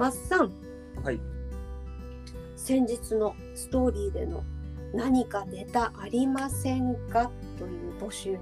[0.00, 0.50] マッサン。
[1.04, 1.20] はい。
[2.56, 4.42] 先日のストーリーでの
[4.94, 7.30] 何かネタありませんか？
[7.58, 8.38] という募集に。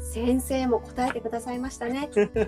[0.00, 2.08] 先生も答えてくださいましたね。
[2.14, 2.44] 先生！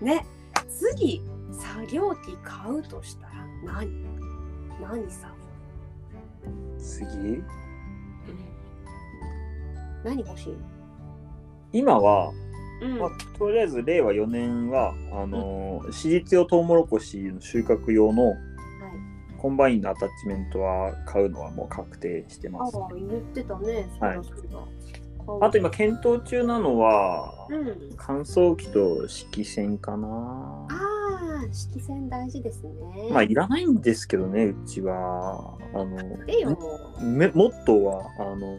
[0.04, 0.26] ね、
[0.68, 4.04] 次作業機買うとしたら何？
[4.80, 5.32] 何さ
[6.78, 7.44] 次？
[10.02, 10.56] 何欲しい？
[11.72, 12.49] 今は、うん
[12.98, 18.36] まあ、とりあえず令和4年はあのー、子実用トウモロコシの収穫用のはい。
[19.38, 22.76] コンバインのアタッチメントは買うのはもう確定してます。
[22.76, 23.88] あ、言ってたね。
[24.00, 24.20] はい。
[25.40, 27.94] あと今検討中なのは、うん。
[27.96, 30.08] 乾燥機と色選かな。
[30.08, 32.72] ああ、色選大事ですね。
[33.10, 35.54] まあいらないんですけどね、うちは。
[35.74, 35.96] あの、モ
[37.50, 38.58] ットーは、あの、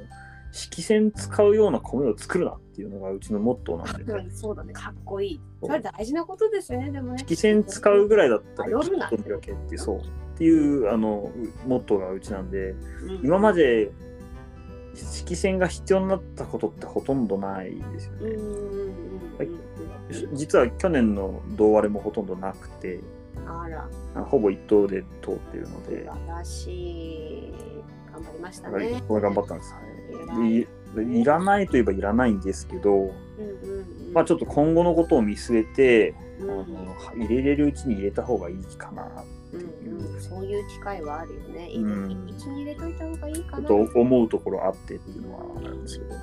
[0.52, 5.42] 色線使うような米を作るなっていうのがうちのモットーなんで、う んそうだね、かっこいい。
[5.62, 7.24] それ大事なことですよね、でもね。
[7.24, 10.02] 色線使うぐらいだったら夜なきっと磨けってそうっ
[10.38, 11.32] ていうあの
[11.66, 13.92] うモットーがうちなんでうん今まで
[14.96, 18.38] 色線が必要になったことってほとんどないですよね、
[20.34, 23.00] 実は去年の同割れもほとんどなくて
[23.46, 27.54] あら、あほぼ一等で通ってるの素で晴らしい。
[28.12, 29.02] 頑張りましたね。
[29.08, 29.80] これ頑張ったんです、は
[31.00, 34.14] いらないといえばいらないんですけど、うんうんうん。
[34.14, 36.52] まあ、ちょっと今後のことを見据えて、うん。
[36.52, 36.66] あの
[37.16, 39.08] 入れれるうちに入れた方がいいかな
[39.54, 39.58] う。
[39.58, 39.62] ん
[40.04, 40.22] うん。
[40.22, 41.70] そういう機会はあるよね。
[41.72, 42.28] いうん。
[42.28, 43.68] 一に入れといた方がいいかな。
[43.68, 46.16] と思うところあってっていうのはあるんですけど、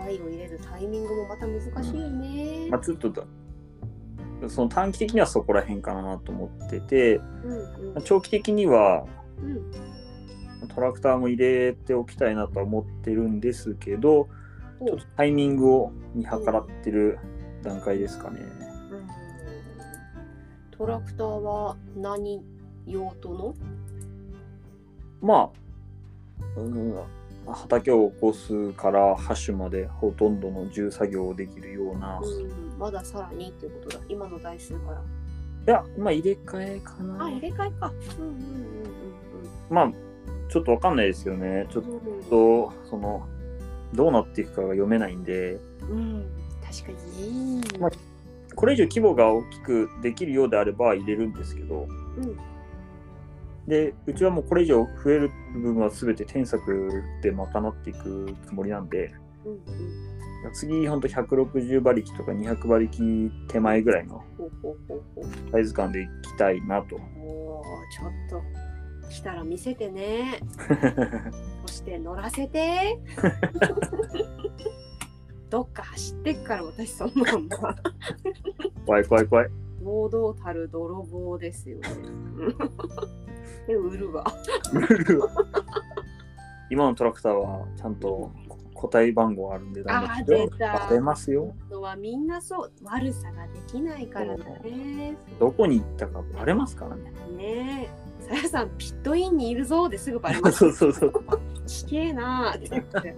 [0.00, 2.68] 害を入れるタイミングもまた難しいよね。
[2.70, 3.24] まあ、ちょっとだ
[4.48, 8.02] その短期的にはそこら辺かなと思っててうんうん。
[8.02, 9.04] 長期的には
[9.42, 9.72] うん
[10.68, 14.28] トラクターも入れておきたいなとは思ってるんですけど
[14.80, 17.18] おちょっとタイミングを見計らってる
[17.62, 18.40] 段階ですかね。
[18.40, 18.70] うん
[20.72, 22.42] トラクターは何
[22.86, 23.54] 用途の？
[25.20, 25.50] ま
[26.56, 26.94] あ、うん、
[27.46, 34.04] 畑を起こすからハッシュまでほとんどの重作業をできるような、いうん、まださらにっていうことだ。
[34.08, 35.02] 今の台数から。
[35.66, 37.26] や、まあ入れ替えかな。
[37.26, 37.92] あ、入れ替えか。
[38.18, 38.36] うんうん
[39.68, 39.92] まあ、
[40.50, 41.84] ちょっとわかんないですけどね、ちょっ。
[42.28, 43.26] と、その、
[43.94, 46.24] どうなっていくかが読めないんで、うん、
[46.64, 47.78] 確かにね。
[47.78, 47.90] まあ
[48.56, 51.86] これ以上規模が大きくできるようであれば入れるんですけど、
[52.18, 52.36] うん
[53.66, 59.54] で、うちはもうこれ以上増える部分は全て添削で賄っていくつもりなんで、うんう
[60.50, 60.52] ん。
[60.52, 64.24] 次、ほんと160馬力とか200馬力手前ぐらいの。
[65.52, 66.96] サイズ感でいきたいなと。
[66.96, 67.00] おー
[67.90, 68.42] ちょっと
[69.10, 70.40] 来たら見せてね。
[71.66, 73.00] そして乗らせて。
[75.50, 77.58] どっか走ってっから私そんなんだ。
[78.86, 79.50] 怖い怖い怖い。
[79.82, 81.88] 堂々たる泥棒ですよね。
[83.66, 84.24] で売るわ。
[86.70, 88.30] 今のトラクターはちゃんと
[88.80, 91.54] 個体番号あるんであー大丈夫ですよ出ますよ。
[91.70, 95.16] のはみんなそう悪さができないからね。
[95.38, 97.12] どこに行ったかバレますからね。
[97.36, 97.90] ね
[98.22, 98.34] え。
[98.34, 100.58] さやさんピットインにいるぞですぐバレます。
[100.60, 101.12] そうそうそう。
[101.66, 103.14] ちけえなーって言って。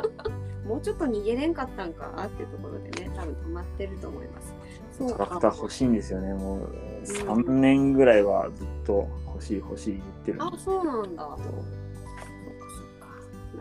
[0.68, 4.54] もうちょっと逃げれんかったんかっていうところでね、多分止まってると思います。
[4.98, 5.70] そうトラクター欲い。
[5.70, 6.34] しいんですよね。
[6.34, 6.68] もう
[7.04, 11.36] 3年ぐらいはずっと欲しい欲しい言ってるんあ、そうなんだ。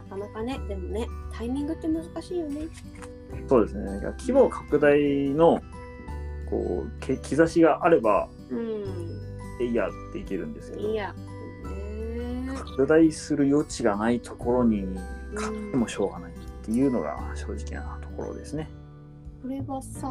[0.10, 0.18] か。
[0.18, 2.68] なかなかね、でもね、タイミングって難しいよね。
[3.48, 4.02] そうですね。
[4.20, 5.62] 規模拡大の
[6.50, 8.84] こうけ兆しがあれば、うん。
[9.62, 11.14] えいやっていけるんですけどい、や。
[11.14, 11.20] ね
[12.56, 14.88] 拡大する余地がないところに
[15.36, 18.70] 買ってうんもしょうがないっていうのが正直なところですね。
[19.42, 20.08] これはさ、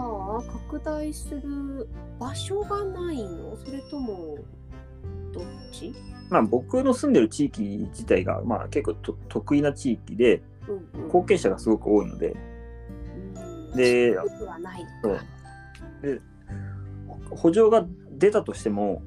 [0.71, 1.89] 拡大する
[2.19, 3.57] 場所がないの？
[3.57, 4.39] それとも、
[5.39, 5.95] どっち？
[6.31, 11.09] まあ僕の住んでる地域自体が、まあ、結構と得意な地域でうんうん。
[11.09, 12.37] 後継者がすごく多いので、
[13.73, 13.77] うん。
[13.77, 14.17] で。
[16.03, 16.21] で
[17.31, 17.87] ほ補助が
[18.19, 19.03] 出たとしても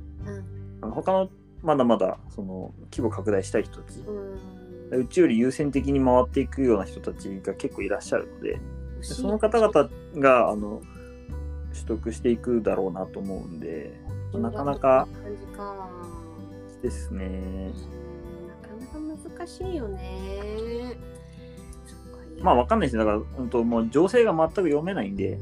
[0.81, 0.91] うん。
[0.91, 1.29] 他の
[1.61, 4.99] まだまだその規模拡大したい人たちうん。
[5.01, 8.59] うちより優先的に回っていくような人たちが結構いらっしゃるので
[8.99, 10.81] でその方々があの
[11.73, 13.97] 取得していくだろうなと思うんで
[14.39, 15.07] なかなか
[16.81, 17.67] ですねうん
[18.47, 20.97] なかなか難しいよね。
[22.41, 23.05] まあわかんないですね。
[23.05, 25.33] だから本当もう情勢が全く読めないんで。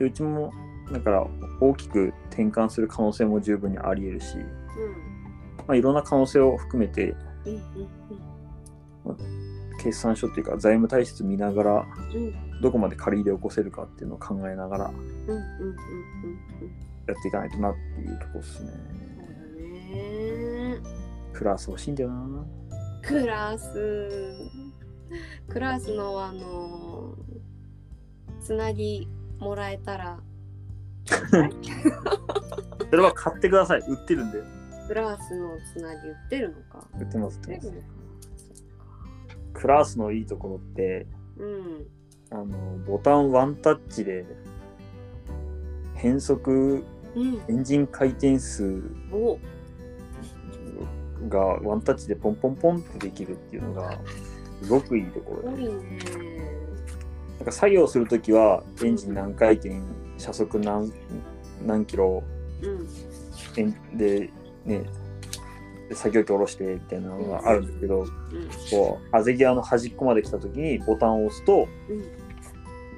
[0.00, 0.06] うん。
[0.06, 0.52] うちも
[0.92, 1.26] だから
[1.60, 4.36] 大きく転換する可能性も十分にあり得るし、
[5.66, 7.14] まあ、いろんな可能性を含めて
[7.46, 7.62] うんうん
[9.06, 9.16] うん。
[9.78, 12.60] 決算書っていうか財務体質見ながらうん。
[12.60, 14.84] どこまで借り入れを起こせるかっていうのを考えながら。
[14.86, 18.70] うんうんうんうんうんやっていかないとなっていうところですね。
[18.70, 19.34] そうだ
[19.96, 20.78] ね
[21.32, 22.46] クラス欲しいんだよな。
[23.02, 24.50] クラス
[25.48, 27.16] クラスのあの
[28.40, 29.08] つなぎ
[29.38, 30.20] もらえたら
[32.90, 33.80] それは買ってください。
[33.80, 34.42] 売ってるんで。
[34.86, 37.72] クラスのつなぎ売ってるのか売ってます、売ってます。
[39.52, 41.06] クラスのいいところって、
[41.36, 41.86] うん
[42.30, 44.24] あの、ボタンワンタッチで
[45.94, 46.84] 変速うん
[47.16, 48.82] エンジン回転数
[49.12, 49.38] お。
[51.28, 53.98] がワンタッチでポンポンポンってできるっていうのが
[54.62, 55.68] すごくいいところで。
[55.68, 59.80] なんか作業するときはエンジン何回転
[60.18, 60.92] 車速何
[61.64, 62.22] 何キロ
[62.62, 62.88] うん。
[63.56, 64.30] エンで
[64.64, 64.84] ね
[65.88, 68.06] で作業機下ろしてみたいなのがあるんですけど、うん。
[68.70, 72.04] こうアゼギアの端っこまで来たときにボタンを押すとうん。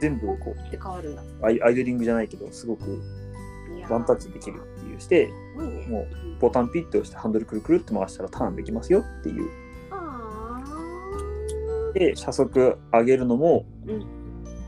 [0.00, 3.02] 全部こうアイドリングじゃないけどすごく
[3.88, 5.28] ワンタッチできるっていうして
[5.88, 6.08] もう
[6.40, 9.48] ボタンピッて押してハンドルくるくるって回したらターンできますよっていう。
[9.90, 10.62] あ
[11.94, 13.64] で車速上げるのも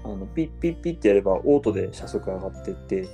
[0.05, 3.09] あのピッピッピッってやればオートで車速上がってって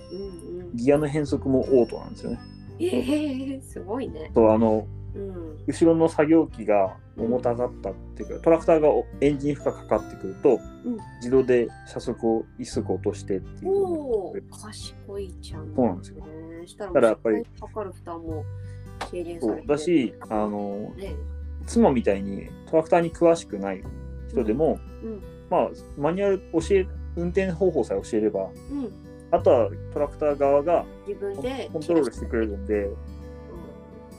[0.75, 2.41] ギアの変速もオートなんですよね。
[2.79, 4.31] えー、すごいね。
[4.35, 5.59] とあのうん。
[5.67, 8.89] 後ろの作業機が重たかったっていうかトラクターが
[9.21, 10.97] エンジン負荷かかってくると、うん。
[11.19, 14.43] 自動で車速を一速落としてっていう。
[14.51, 15.75] 賢いちゃん。
[15.75, 16.27] そうなんですよ。
[16.93, 18.45] たらやっぱりかかる負担も
[19.11, 21.15] 軽減さそうだしあのね。
[21.67, 23.83] 妻みたいにトラクターに詳しくない
[24.29, 25.23] 人でも、うん。
[25.51, 28.93] まあマニュアル教え運転方法さえ教えればうん。
[29.31, 32.89] あとはトラクター側が自分でコントロールしてくれるんで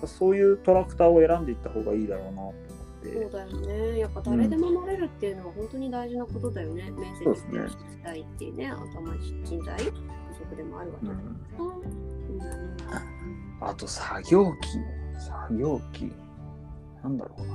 [0.03, 2.49] うそういうトラクターを選んでいった方がいいだろうな。
[2.49, 2.53] っ
[3.11, 3.19] て。
[3.19, 3.47] んそうだよ
[3.91, 3.99] ね。
[3.99, 7.67] やっぱ誰でも乗れるっていうのは本当に大事なことだよね、うですね。
[7.69, 9.13] したいっていうね頭
[9.43, 11.15] 人材不足でもあるわけだう
[13.63, 13.67] ん。
[13.67, 16.11] あと作業機作業機
[17.03, 17.53] なんだろうな。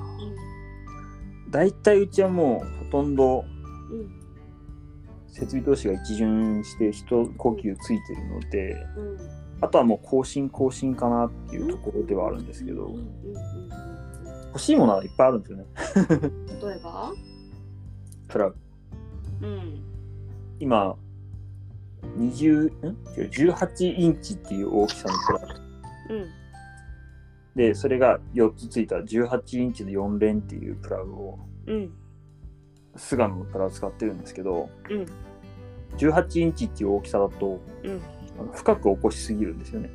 [1.51, 3.45] 大体うちはもうほとんど
[3.91, 4.01] うん。
[4.01, 4.21] うん
[5.33, 9.19] 設備投資が一巡して一呼吸ついてるのでうん。
[9.61, 12.87] あとはもう更新更新かなっていうところではあるんですけど。
[12.87, 14.00] うんうんうん
[14.53, 15.65] 欲しいものはいっぱいあるんですよね。
[15.97, 17.13] うん例えば？
[18.29, 18.57] プラグ。
[19.43, 19.83] うん。
[20.59, 20.97] 今
[22.17, 22.97] 20ん？
[23.17, 25.61] 違う18インチっていう大きさのプラグ。
[26.15, 26.31] うん。
[27.57, 31.93] でそれが4つついた18インチの4連っていうプラグをうん。
[32.97, 35.07] スガノのプラグ使ってるんですけどうん。
[35.97, 38.01] 18インチっていう大きさだとうん。
[38.53, 39.91] 深く起こしすぎるんですよね。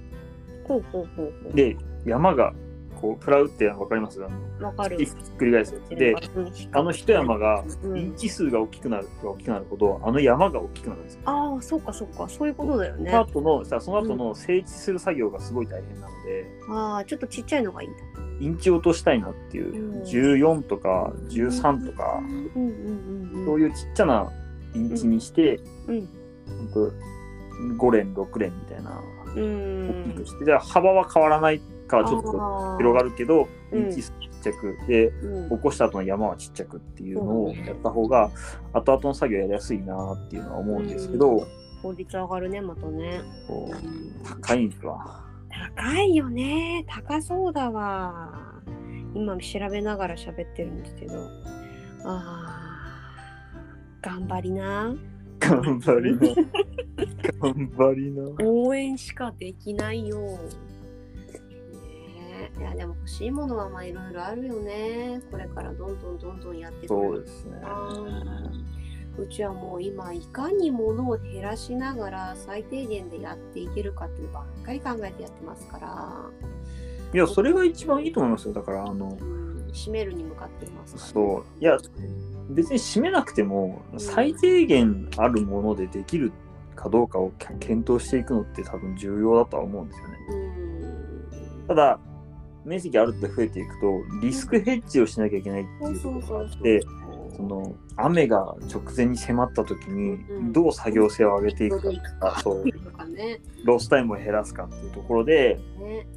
[0.67, 1.55] ほうほうほう。
[1.55, 2.53] で山が
[3.01, 4.19] こうプラグって分かります？
[4.19, 4.29] わ
[4.73, 4.97] かる。
[4.97, 6.51] ひっくり返すでうん。
[6.71, 7.97] あの一山がうん。
[7.97, 11.21] インチ数が大きくなる大きくなるほどあの山が大きくなるんですよ。
[11.25, 12.27] ああそうかそうか。
[12.29, 13.11] そういうことだよね。
[13.11, 17.97] その後のさその後の整地する作業がすごい大変なので、ああちょっとちっちゃいのがいいんだ
[18.39, 20.03] インチ落としたいなっていう、うん。
[20.03, 24.31] 14とか13とか、うんうんうんうんそういうちっちゃな
[24.73, 26.09] インチにして、うん。
[26.47, 26.91] ほんと
[27.85, 28.91] 5連6連みたいな。
[28.91, 32.31] う大きくんして、じゃあ幅は変わらないからちょっと
[32.77, 33.87] 広がる、るけど、イうん。
[33.89, 34.77] ンチ数ちっちゃく。
[34.87, 35.49] でうん。
[35.57, 38.31] 起こした後の山はちっちゃくっていうのをやった方が
[38.73, 41.45] 後々の作業やりやすいなっていうのは思うんですけど、
[41.81, 43.21] 効率上がるねまたね、
[44.23, 45.23] 高いんですわ。
[45.77, 46.85] 高いよね。
[46.87, 48.61] 高そうだわ。
[49.13, 51.13] 今調べながら喋ってるんですけど。
[52.03, 54.09] あー。
[54.09, 54.95] 頑張りな。
[55.39, 56.35] 頑張りな。
[57.41, 58.23] 頑張りな。
[58.45, 60.17] 応援しかできないよ。
[62.57, 65.21] いやでも欲しいものはまあいろいろあるよね。
[65.31, 67.01] これからどんどんどんどんやってくる。
[67.01, 67.61] そうですね。
[69.17, 76.29] うちはもう今いかに物を減らしながら最低限でやっていけるかっていうのばっかり考えてやってますから、
[77.13, 78.53] いや、それが一番いいと思いますよ。
[78.53, 81.63] だから、あの、うん、閉めるに向かってますから、そう。
[81.63, 81.77] いや、
[82.49, 86.33] 別に締めなくても、最低限あるものでできる
[86.75, 90.17] かどうかを検討していくのって多分重要だとは思うんですよね。
[91.61, 91.67] うん。
[91.69, 91.99] ただ、
[92.65, 96.81] 面積あるって増えていくと、リスクヘッジをしなきゃいけないっていうころがあって、
[97.35, 101.81] その雨が直前に迫った時にうんどう作業性を上げていく
[102.19, 102.31] か。
[102.31, 103.41] か、そうとかね。
[103.65, 106.07] ロスタイムを減らすかっていうところでね。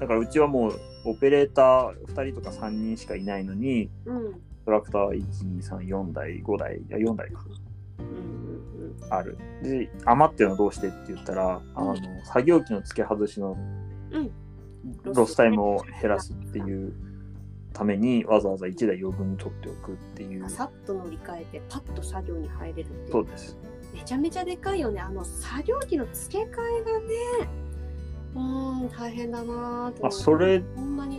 [0.00, 4.40] だからうちはもうオペレーター2人とか3人しかいないのにうん。
[4.64, 5.24] トラクター
[5.60, 7.44] 1234台5台いや4台か。
[9.10, 9.38] ある。
[9.62, 13.56] で余ってるのどうしてって言ったらあの作業機の付け外しの
[14.10, 14.30] うん
[15.04, 16.92] ロスタイムを減らすっていう
[17.72, 20.48] ためにわざわざ1台余分に取っておくっていう。
[20.48, 23.12] さっと乗り換えてパッと作業に入れるっていう。
[23.12, 23.56] そうです。
[23.94, 25.00] めちゃめちゃでかいよね。
[25.00, 27.48] あの作業機の付け替えがね。
[28.34, 30.62] うーん大変だなと思ってあそれ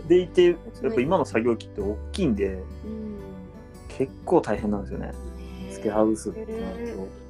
[0.06, 3.18] でいてやっぱ今の作業機って大きいんでうん。
[3.88, 5.08] 結構大変なんですよね。
[5.08, 5.14] ね
[5.72, 7.29] 付け外すってなる時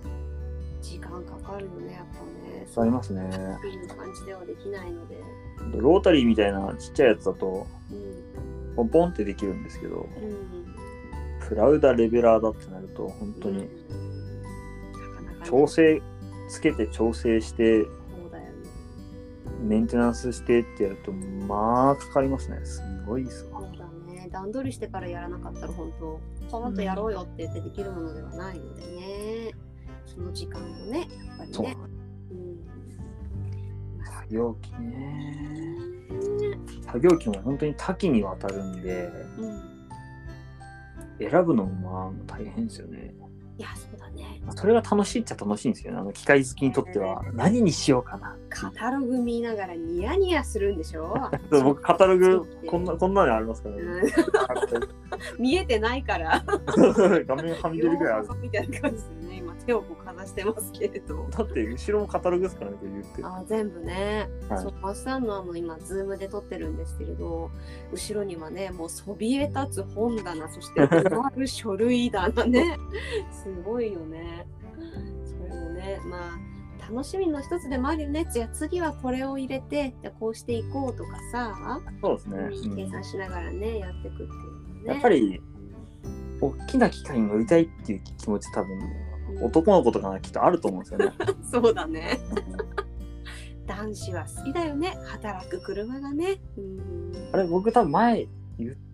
[1.10, 2.66] 間かかるよねやっぱね。
[2.74, 3.22] とありますね。
[3.58, 5.18] っていう感じではできないので。
[5.76, 8.74] ロータリーみたいなちっちゃいやつだとうん。
[8.76, 10.74] ポンポンってできるんですけどうん。
[11.48, 14.42] プラウダレベラーだってなると本当にうん。
[14.92, 15.50] なかなかね。
[15.50, 16.02] 調整
[16.48, 18.50] つけて調整してそうだよね。
[19.62, 22.60] メンテナンスしてってやるとまあかかりますね。
[22.64, 23.60] すごいですわ。
[23.60, 24.28] そうだね。
[24.30, 28.88] 段取りしてからやらなかったら本当ポンとやろうよって言ってできるものではないのでね
[30.14, 31.76] その時間もねやっぱりね。
[32.30, 32.34] う。
[32.34, 34.04] ん。
[34.04, 35.46] 作業機ね。
[36.82, 39.10] 作業機も本当に多岐にわたるんで。
[39.38, 39.70] うん。
[41.20, 43.14] 選ぶのもまあ大変ですよね
[43.60, 44.40] いやそうだね。
[44.56, 45.98] それが楽しいっちゃ楽しいんですよね。
[45.98, 48.34] あの機械好きにとっては何にしようかな。
[48.48, 51.14] カタログ見ながらニヤニヤするんでしょ？
[51.62, 53.82] 僕カタログこんなこんなのありますからね。
[53.82, 54.00] うん。
[55.38, 56.42] 見えてないから。
[57.28, 61.26] 画面はみ出るぐらいあるみたいな感じですよね今手をこうかざしてますけれど。
[61.28, 63.22] だって後ろもカタログですからね言って。
[63.22, 64.62] あ全部ね、はい。
[64.62, 67.50] そうマスさんのあの今ズームで撮ってるんですけれど
[67.92, 72.78] 後ろにはねもうそびえ立つ本棚そして埋まる書類棚ね。
[73.30, 74.46] すごいよね。
[75.24, 76.50] それもねまあ
[76.90, 78.26] 楽しみの一つでもあるよね。
[78.32, 82.76] じゃあ次はこれを入れてじゃあこうしていこうとかさ、そうですね、うん。
[82.76, 84.86] 計算しながらねやっていくっていうのね。
[84.86, 85.40] やっぱり
[86.40, 88.78] 大きな機械に乗りたいっていう気持ち多分
[89.42, 91.12] 男の子とかがきっとあると思うんですよね。
[91.50, 92.18] そうだね。
[93.66, 94.96] 男子は好きだよね。
[95.06, 96.40] 働く車がね。
[96.56, 97.30] うん。
[97.32, 98.26] あれ僕多分前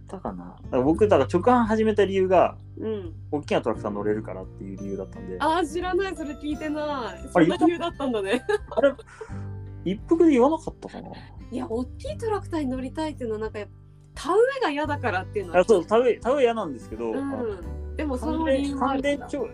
[0.07, 0.57] たかな。
[0.65, 3.13] だから僕だから直販始めた理由がうん。
[3.31, 5.37] 大きなトラクター乗れるからっていう理由だったんで。
[5.41, 7.29] あー知らないそれ聞いてない。
[7.33, 8.43] そんな理由だったんだね。
[8.71, 8.93] あれ
[9.85, 11.11] 一服で言わなかったかな？
[11.51, 13.69] いや大きいトラクターに乗りたいっていうのはなんかやっ
[14.15, 15.61] ぱ田植えが嫌だからっていうのは。
[15.61, 17.97] あそう田植え田植え嫌なんですけど、うん。
[17.97, 18.97] でもそ乾の理由は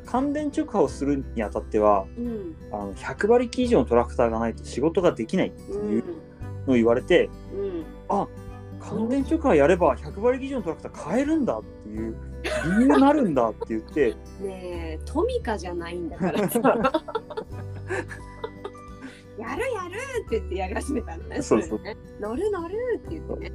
[0.04, 2.56] 乾電直波をするにあたってはうん。
[2.72, 6.06] あの100馬力以上のトラクターがないと仕事ができないってういうん。
[6.66, 7.84] のを言われて、うん
[8.82, 12.16] 乾電直波やれば100馬力以上のトラクター買えるんだっていう
[12.64, 14.10] 理由になるんだって言って
[14.42, 16.60] ねえトミカじゃないんだからさ。
[19.38, 19.96] やるやる
[20.26, 21.42] って言ってやり始めたんだね。
[21.42, 21.78] そうそう。
[21.82, 22.00] れね。
[22.20, 23.52] 乗る乗るって言ってね。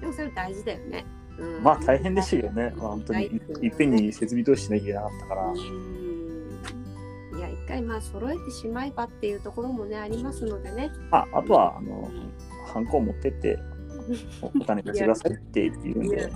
[0.00, 1.04] でもそれ大事だよね、
[1.38, 1.62] うん。
[1.62, 3.26] まあ大変でしたよね、まあ、本当にい
[3.62, 5.56] いっぺんに設備投資しなきゃいけなかったから、うん。
[7.38, 10.90] いや一回まあ揃えてしまえばっていうところもねありますのでね。
[11.10, 12.08] ああとはあの
[12.72, 13.58] ハンコを持ってって
[14.42, 16.32] おお金貸してくださいって言うんで。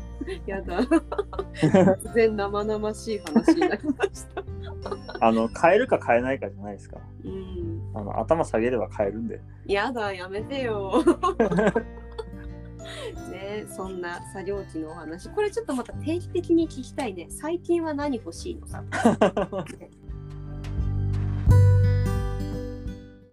[0.46, 0.80] やだ。
[1.54, 4.44] 突然生々しい話になりました。
[5.20, 6.98] あの買えるか買えないかじゃないですか。
[7.24, 7.90] うん。
[7.94, 9.40] あの頭下げれば買えるんで。
[9.66, 11.04] やだやめてよ。
[13.30, 15.28] ねそんな作業機のお話。
[15.30, 17.26] これちょっとまた定期的に聞きたいね。
[17.30, 18.88] 最近は何欲しいのさ、ね